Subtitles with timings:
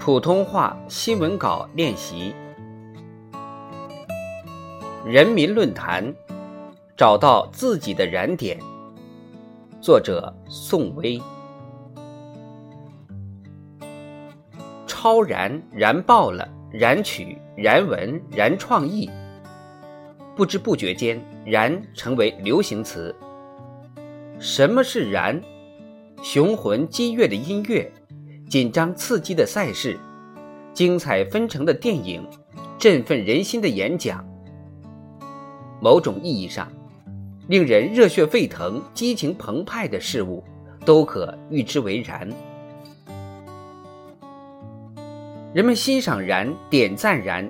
[0.00, 2.34] 普通话新闻稿练习。
[5.04, 6.14] 人民论坛，
[6.96, 8.58] 找到自己的燃点。
[9.78, 11.20] 作者：宋薇。
[14.86, 19.10] 超燃，燃爆了，燃曲，燃文，燃创意。
[20.34, 23.14] 不知不觉间，燃成为流行词。
[24.38, 25.38] 什么是燃？
[26.22, 27.92] 雄浑激越的音乐。
[28.50, 29.96] 紧张刺激的赛事，
[30.74, 32.26] 精彩纷呈的电影，
[32.80, 34.26] 振奋人心的演讲。
[35.80, 36.66] 某种意义上，
[37.46, 40.42] 令人热血沸腾、激情澎湃的事物，
[40.84, 42.28] 都可誉之为燃。
[45.54, 47.48] 人们欣赏燃，点赞燃，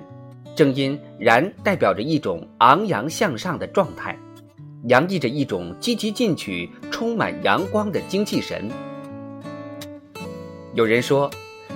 [0.55, 4.15] 正因燃代表着一种昂扬向上的状态，
[4.83, 8.69] 洋溢着一种积极进取、充满阳光的精气神。
[10.73, 11.29] 有人说，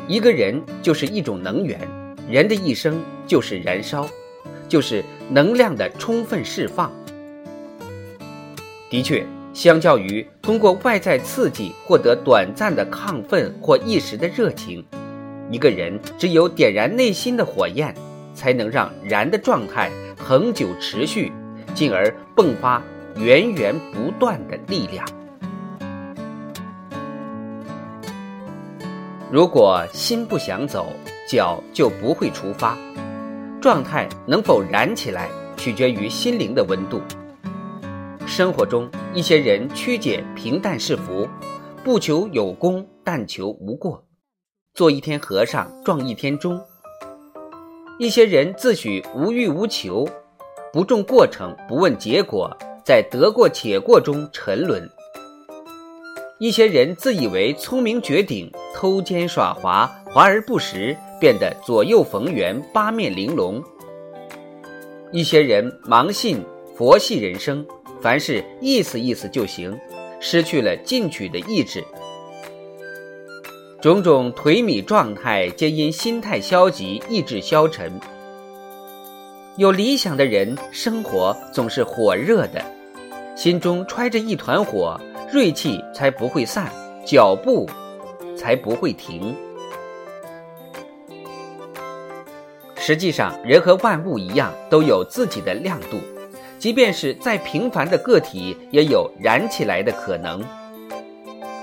[0.07, 1.77] 一个人就是一种能源，
[2.29, 4.07] 人的一生就是燃烧，
[4.69, 6.89] 就是能量的充分释放。
[8.89, 14.85] 的确，相较于通过外在刺激获得短暂的亢奋或一时的热情，
[15.51, 17.93] 一个人只有点燃内心的火焰，
[18.33, 21.33] 才能让燃的状态恒久持续，
[21.73, 22.81] 进而迸发
[23.17, 25.05] 源源不断的力量。
[29.31, 30.85] 如果心不想走，
[31.27, 32.77] 脚就不会出发。
[33.59, 37.01] 状态能否燃起来，取决于心灵的温度。
[38.27, 41.27] 生活中，一些人曲解平淡是福，
[41.83, 44.03] 不求有功，但求无过，
[44.75, 46.61] 做一天和尚撞一天钟。
[47.97, 50.07] 一些人自诩无欲无求，
[50.71, 54.87] 不重过程，不问结果，在得过且过中沉沦。
[56.37, 63.63] 一些人自以为聪明绝顶，偷奸耍滑，华而不实，变得左右逢源，八面玲珑。
[65.13, 66.43] 一些人盲信
[66.75, 67.65] 佛系人生，
[68.01, 69.79] 凡事意思意思就行，
[70.19, 71.81] 失去了进取的意志。
[73.79, 77.97] 种种颓靡状态，皆因心态消极，意志消沉。
[79.55, 82.61] 有理想的人，生活总是火热的，
[83.37, 84.99] 心中揣着一团火。
[85.31, 86.71] 锐气才不会散，
[87.05, 87.67] 脚步
[88.37, 89.35] 才不会停。
[92.75, 95.97] 实际上，人和万物一样，都有自己的亮度，
[96.59, 100.43] 即便是再平凡的个体，也有燃起来的可能。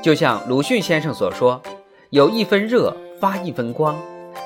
[0.03, 1.63] 就像鲁迅先生所说
[2.11, 3.97] ：“有一分热，发一分光，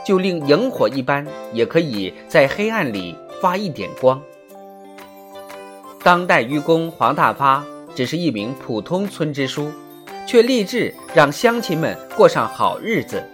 [0.04, 4.20] 就令萤火一般，也可以在黑暗里发一点光。”
[6.04, 7.64] 当代愚公黄大发。
[7.96, 9.72] 只是一名普通村支书，
[10.26, 13.24] 却立志让乡亲们过上好日子。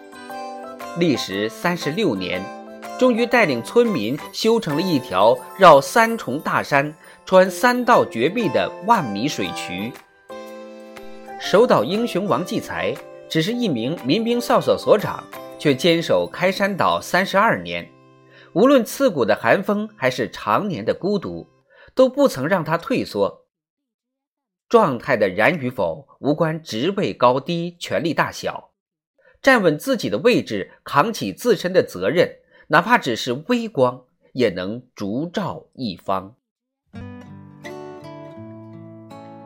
[0.98, 2.40] 历时三十六年，
[2.96, 6.94] 终于带领村民修成了一条绕三重大山、
[7.26, 9.92] 穿三道绝壁的万米水渠。
[11.40, 12.94] 守岛英雄王继才
[13.28, 15.24] 只是一名民兵哨所所长，
[15.58, 17.84] 却坚守开山岛三十二年，
[18.52, 21.44] 无论刺骨的寒风还是常年的孤独，
[21.96, 23.41] 都不曾让他退缩。
[24.72, 28.70] 状态的燃与否，无关职位高低、权力大小，
[29.42, 32.36] 站稳自己的位置，扛起自身的责任，
[32.68, 36.36] 哪怕只是微光，也能烛照一方。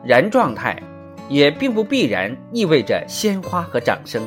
[0.05, 0.81] 燃状态，
[1.27, 4.25] 也并不必然意味着鲜花和掌声，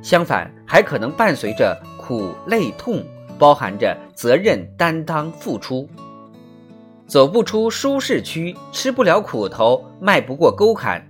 [0.00, 3.04] 相反，还可能伴随着苦、累、痛，
[3.36, 5.88] 包含着责任、担当、付出。
[7.10, 11.04] 走不出舒适区，吃不了苦头，迈不过沟坎，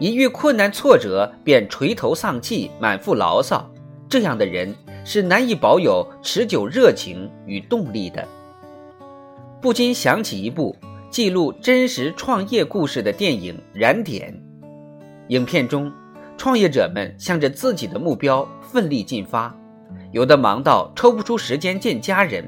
[0.00, 3.70] 一遇困难挫折便垂头丧气，满腹牢骚，
[4.08, 8.26] 这样的人是难以保有持久热情与动力的。
[9.62, 10.74] 不禁想起一部
[11.08, 14.34] 记录真实创业故事的电影《燃点》，
[15.28, 15.92] 影片中，
[16.36, 19.56] 创业者们向着自己的目标奋力进发，
[20.10, 22.44] 有的忙到抽不出时间见家人。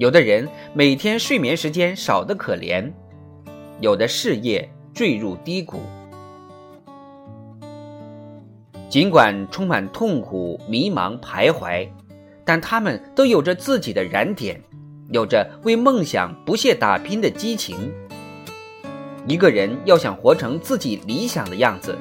[0.00, 2.90] 有的人每天睡眠时间少得可怜，
[3.80, 5.82] 有的事业坠入低谷。
[8.88, 11.86] 尽管充满痛苦、迷茫、徘徊，
[12.46, 14.58] 但他们都有着自己的燃点，
[15.10, 17.92] 有着为梦想不懈打拼的激情。
[19.26, 21.98] 一个人要想活成自己理想的样子，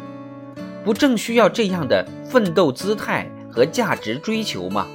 [0.86, 4.88] 不正需要这样的奋斗姿态和价值追求吗？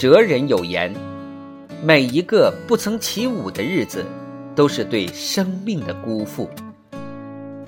[0.00, 0.90] 哲人有言
[1.84, 4.02] ：“每一个不曾起舞的日子，
[4.56, 6.48] 都是对生命的辜负。”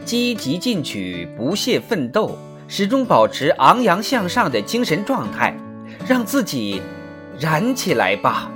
[0.06, 2.38] 积极进取、不懈奋斗，
[2.69, 5.55] 始终保持昂扬向上的精神状态，
[6.08, 6.81] 让自己
[7.38, 8.50] 燃起来吧。